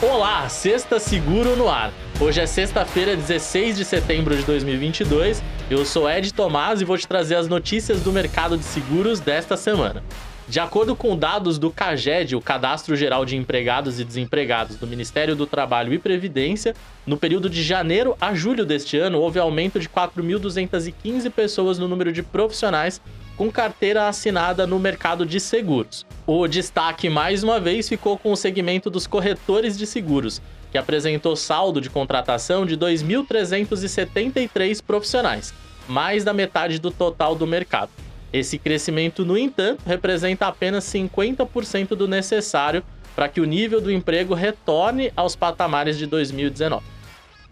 Olá, 0.00 0.48
Sexta 0.48 1.00
Seguro 1.00 1.56
no 1.56 1.68
ar. 1.68 1.92
Hoje 2.20 2.40
é 2.40 2.46
sexta-feira, 2.46 3.16
16 3.16 3.76
de 3.76 3.84
setembro 3.84 4.36
de 4.36 4.44
2022. 4.44 5.42
Eu 5.68 5.84
sou 5.84 6.08
Ed 6.08 6.32
Tomás 6.32 6.80
e 6.80 6.84
vou 6.84 6.96
te 6.96 7.04
trazer 7.04 7.34
as 7.34 7.48
notícias 7.48 8.00
do 8.02 8.12
mercado 8.12 8.56
de 8.56 8.62
seguros 8.62 9.18
desta 9.18 9.56
semana. 9.56 10.04
De 10.46 10.60
acordo 10.60 10.94
com 10.94 11.16
dados 11.16 11.58
do 11.58 11.68
CAGED, 11.72 12.36
o 12.36 12.40
Cadastro 12.40 12.94
Geral 12.94 13.24
de 13.24 13.36
Empregados 13.36 13.98
e 13.98 14.04
Desempregados 14.04 14.76
do 14.76 14.86
Ministério 14.86 15.34
do 15.34 15.48
Trabalho 15.48 15.92
e 15.92 15.98
Previdência, 15.98 16.76
no 17.04 17.16
período 17.16 17.50
de 17.50 17.60
janeiro 17.64 18.16
a 18.20 18.32
julho 18.32 18.64
deste 18.64 18.96
ano, 18.96 19.18
houve 19.18 19.40
aumento 19.40 19.80
de 19.80 19.88
4.215 19.88 21.28
pessoas 21.28 21.76
no 21.76 21.88
número 21.88 22.12
de 22.12 22.22
profissionais 22.22 23.00
com 23.36 23.50
carteira 23.50 24.06
assinada 24.06 24.64
no 24.64 24.78
mercado 24.78 25.26
de 25.26 25.40
seguros. 25.40 26.06
O 26.30 26.46
destaque, 26.46 27.08
mais 27.08 27.42
uma 27.42 27.58
vez, 27.58 27.88
ficou 27.88 28.18
com 28.18 28.30
o 28.30 28.36
segmento 28.36 28.90
dos 28.90 29.06
corretores 29.06 29.78
de 29.78 29.86
seguros, 29.86 30.42
que 30.70 30.76
apresentou 30.76 31.34
saldo 31.34 31.80
de 31.80 31.88
contratação 31.88 32.66
de 32.66 32.76
2.373 32.76 34.82
profissionais, 34.82 35.54
mais 35.88 36.24
da 36.24 36.34
metade 36.34 36.78
do 36.78 36.90
total 36.90 37.34
do 37.34 37.46
mercado. 37.46 37.90
Esse 38.30 38.58
crescimento, 38.58 39.24
no 39.24 39.38
entanto, 39.38 39.80
representa 39.86 40.48
apenas 40.48 40.84
50% 40.84 41.96
do 41.96 42.06
necessário 42.06 42.84
para 43.16 43.30
que 43.30 43.40
o 43.40 43.46
nível 43.46 43.80
do 43.80 43.90
emprego 43.90 44.34
retorne 44.34 45.10
aos 45.16 45.34
patamares 45.34 45.96
de 45.96 46.04
2019. 46.04 46.84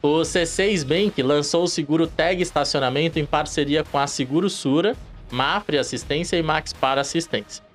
O 0.03 0.21
C6 0.21 0.85
Bank 0.85 1.23
lançou 1.23 1.65
o 1.65 1.69
seguro 1.69 2.07
Tag 2.07 2.43
Estacionamento 2.43 3.19
em 3.19 3.25
parceria 3.25 3.83
com 3.85 3.99
a 3.99 4.07
Seguro 4.07 4.51
Sura 4.51 4.95
Mafre 5.31 5.79
Assistência 5.79 6.37
e 6.37 6.43
Max 6.43 6.75
Para 6.75 7.01
Assistência. 7.01 7.66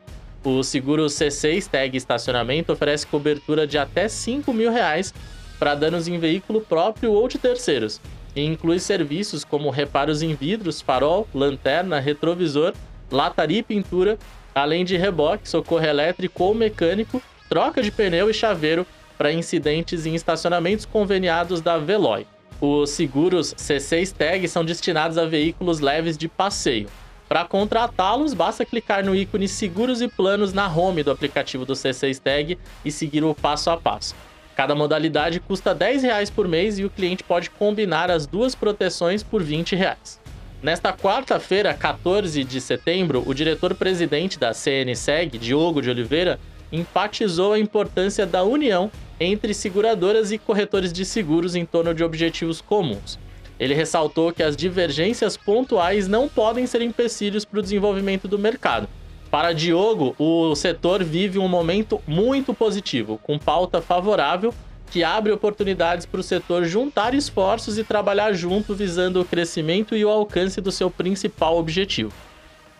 O 0.43 0.63
seguro 0.63 1.05
C6 1.05 1.67
Tag 1.67 1.95
Estacionamento 1.95 2.73
oferece 2.73 3.05
cobertura 3.05 3.67
de 3.67 3.77
até 3.77 4.07
5 4.07 4.51
mil 4.51 4.71
reais 4.71 5.13
para 5.59 5.75
danos 5.75 6.07
em 6.07 6.17
veículo 6.17 6.61
próprio 6.61 7.11
ou 7.11 7.27
de 7.27 7.37
terceiros, 7.37 8.01
e 8.35 8.43
inclui 8.43 8.79
serviços 8.79 9.45
como 9.45 9.69
reparos 9.69 10.23
em 10.23 10.33
vidros, 10.33 10.81
farol, 10.81 11.27
lanterna, 11.31 11.99
retrovisor, 11.99 12.73
lataria 13.11 13.59
e 13.59 13.63
pintura, 13.63 14.17
além 14.55 14.83
de 14.83 14.97
reboque, 14.97 15.47
socorro 15.47 15.85
elétrico 15.85 16.43
ou 16.43 16.55
mecânico, 16.55 17.21
troca 17.47 17.83
de 17.83 17.91
pneu 17.91 18.27
e 18.27 18.33
chaveiro 18.33 18.87
para 19.19 19.31
incidentes 19.31 20.07
em 20.07 20.15
estacionamentos 20.15 20.85
conveniados 20.85 21.61
da 21.61 21.77
Veloy. 21.77 22.25
Os 22.59 22.89
seguros 22.89 23.53
C6 23.53 24.11
Tag 24.11 24.47
são 24.47 24.65
destinados 24.65 25.19
a 25.19 25.25
veículos 25.27 25.79
leves 25.79 26.17
de 26.17 26.27
passeio, 26.27 26.87
para 27.31 27.45
contratá-los, 27.45 28.33
basta 28.33 28.65
clicar 28.65 29.05
no 29.05 29.15
ícone 29.15 29.47
Seguros 29.47 30.01
e 30.01 30.09
Planos 30.09 30.51
na 30.51 30.67
home 30.67 31.01
do 31.01 31.11
aplicativo 31.11 31.65
do 31.65 31.71
C6 31.71 32.19
Tag 32.19 32.59
e 32.83 32.91
seguir 32.91 33.23
o 33.23 33.33
passo 33.33 33.69
a 33.69 33.77
passo. 33.77 34.13
Cada 34.53 34.75
modalidade 34.75 35.39
custa 35.39 35.71
R$ 35.71 36.29
por 36.35 36.45
mês 36.45 36.77
e 36.77 36.83
o 36.83 36.89
cliente 36.89 37.23
pode 37.23 37.49
combinar 37.49 38.11
as 38.11 38.27
duas 38.27 38.53
proteções 38.53 39.23
por 39.23 39.41
R$ 39.41 39.63
reais. 39.71 40.19
Nesta 40.61 40.91
quarta-feira, 40.91 41.73
14 41.73 42.43
de 42.43 42.59
setembro, 42.59 43.23
o 43.25 43.33
diretor-presidente 43.33 44.37
da 44.37 44.53
CNSEG, 44.53 45.37
Diogo 45.37 45.81
de 45.81 45.89
Oliveira, 45.89 46.37
enfatizou 46.69 47.53
a 47.53 47.59
importância 47.59 48.25
da 48.25 48.43
união 48.43 48.91
entre 49.21 49.53
seguradoras 49.53 50.33
e 50.33 50.37
corretores 50.37 50.91
de 50.91 51.05
seguros 51.05 51.55
em 51.55 51.65
torno 51.65 51.93
de 51.93 52.03
objetivos 52.03 52.59
comuns. 52.59 53.17
Ele 53.61 53.75
ressaltou 53.75 54.33
que 54.33 54.41
as 54.41 54.57
divergências 54.57 55.37
pontuais 55.37 56.07
não 56.07 56.27
podem 56.27 56.65
ser 56.65 56.81
empecilhos 56.81 57.45
para 57.45 57.59
o 57.59 57.61
desenvolvimento 57.61 58.27
do 58.27 58.39
mercado. 58.39 58.89
Para 59.29 59.53
Diogo, 59.53 60.15
o 60.17 60.55
setor 60.55 61.03
vive 61.03 61.37
um 61.37 61.47
momento 61.47 62.01
muito 62.07 62.55
positivo, 62.55 63.19
com 63.21 63.37
pauta 63.37 63.79
favorável 63.79 64.51
que 64.89 65.03
abre 65.03 65.31
oportunidades 65.31 66.07
para 66.07 66.19
o 66.19 66.23
setor 66.23 66.65
juntar 66.65 67.13
esforços 67.13 67.77
e 67.77 67.83
trabalhar 67.83 68.33
junto 68.33 68.73
visando 68.73 69.21
o 69.21 69.25
crescimento 69.25 69.95
e 69.95 70.03
o 70.03 70.09
alcance 70.09 70.59
do 70.59 70.71
seu 70.71 70.89
principal 70.89 71.55
objetivo. 71.55 72.11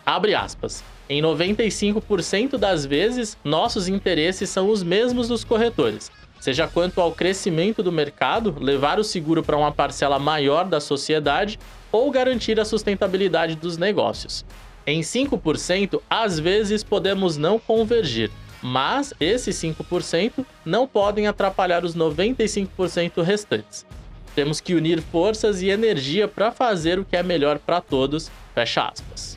Abre 0.04 0.34
aspas. 0.34 0.84
Em 1.08 1.22
95% 1.22 2.58
das 2.58 2.88
vezes, 2.88 3.38
nossos 3.44 3.88
interesses 3.88 4.50
são 4.50 4.68
os 4.68 4.82
mesmos 4.82 5.28
dos 5.28 5.44
corretores 5.44 6.10
seja 6.42 6.68
quanto 6.68 7.00
ao 7.00 7.12
crescimento 7.12 7.84
do 7.84 7.92
mercado, 7.92 8.56
levar 8.60 9.00
o 9.00 9.04
seguro 9.04 9.44
para 9.44 9.56
uma 9.56 9.72
parcela 9.72 10.18
maior 10.18 10.66
da 10.66 10.82
sociedade 10.82 11.60
ou 11.92 12.10
garantir 12.10 12.60
a 12.60 12.66
sustentabilidade 12.66 13.56
dos 13.56 13.78
negócios. 13.78 14.44
Em 14.86 15.02
5%, 15.02 16.02
às 16.10 16.40
vezes 16.40 16.84
podemos 16.84 17.38
não 17.38 17.60
convergir, 17.60 18.32
mas 18.62 19.14
esses 19.20 19.56
5% 19.56 20.44
não 20.66 20.88
podem 20.88 21.28
atrapalhar 21.28 21.86
os 21.86 21.96
95% 21.96 23.22
restantes. 23.22 23.86
Temos 24.34 24.60
que 24.60 24.74
unir 24.74 25.00
forças 25.00 25.62
e 25.62 25.70
energia 25.70 26.28
para 26.28 26.52
fazer 26.52 26.98
o 26.98 27.06
que 27.06 27.16
é 27.16 27.22
melhor 27.22 27.60
para 27.60 27.82
todos. 27.82 28.32
Fecha 28.56 28.88
aspas. 28.88 29.31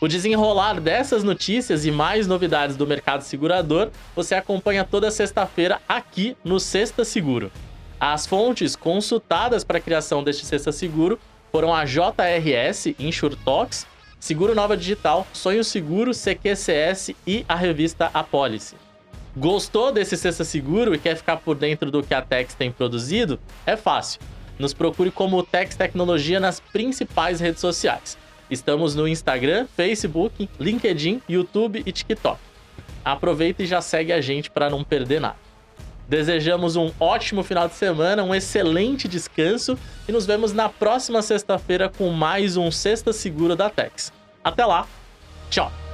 O 0.00 0.08
desenrolar 0.08 0.80
dessas 0.80 1.22
notícias 1.22 1.84
e 1.84 1.90
mais 1.90 2.26
novidades 2.26 2.74
do 2.74 2.86
mercado 2.86 3.20
segurador 3.20 3.90
você 4.16 4.34
acompanha 4.34 4.82
toda 4.82 5.10
sexta-feira 5.10 5.78
aqui 5.86 6.34
no 6.42 6.58
Sexta 6.58 7.04
Seguro. 7.04 7.52
As 8.00 8.26
fontes 8.26 8.74
consultadas 8.74 9.62
para 9.62 9.76
a 9.76 9.80
criação 9.80 10.24
deste 10.24 10.46
Sexta 10.46 10.72
Seguro 10.72 11.20
foram 11.52 11.74
a 11.74 11.84
JRS 11.84 12.94
InsurTalks, 12.98 13.86
Seguro 14.18 14.54
Nova 14.54 14.74
Digital, 14.74 15.26
Sonho 15.34 15.62
Seguro, 15.62 16.12
CQCS 16.14 17.14
e 17.26 17.44
a 17.46 17.54
revista 17.54 18.10
Apólice. 18.14 18.76
Gostou 19.36 19.92
desse 19.92 20.16
Sexta 20.16 20.44
Seguro 20.44 20.94
e 20.94 20.98
quer 20.98 21.14
ficar 21.14 21.36
por 21.36 21.54
dentro 21.54 21.90
do 21.90 22.02
que 22.02 22.14
a 22.14 22.22
Tex 22.22 22.54
tem 22.54 22.72
produzido? 22.72 23.38
É 23.66 23.76
fácil. 23.76 24.18
Nos 24.58 24.72
procure 24.72 25.10
como 25.10 25.42
Tex 25.42 25.76
Tecnologia 25.76 26.40
nas 26.40 26.58
principais 26.58 27.38
redes 27.38 27.60
sociais. 27.60 28.16
Estamos 28.50 28.94
no 28.94 29.06
Instagram, 29.06 29.66
Facebook, 29.76 30.48
LinkedIn, 30.58 31.22
YouTube 31.28 31.82
e 31.86 31.92
TikTok. 31.92 32.38
Aproveita 33.04 33.62
e 33.62 33.66
já 33.66 33.80
segue 33.80 34.12
a 34.12 34.20
gente 34.20 34.50
para 34.50 34.68
não 34.68 34.82
perder 34.84 35.20
nada. 35.20 35.36
Desejamos 36.08 36.74
um 36.74 36.90
ótimo 36.98 37.44
final 37.44 37.68
de 37.68 37.74
semana, 37.74 38.24
um 38.24 38.34
excelente 38.34 39.06
descanso 39.06 39.78
e 40.08 40.12
nos 40.12 40.26
vemos 40.26 40.52
na 40.52 40.68
próxima 40.68 41.22
sexta-feira 41.22 41.88
com 41.88 42.10
mais 42.10 42.56
um 42.56 42.68
Sexta 42.70 43.12
Segura 43.12 43.54
da 43.54 43.70
Tex. 43.70 44.12
Até 44.42 44.66
lá, 44.66 44.88
tchau! 45.48 45.89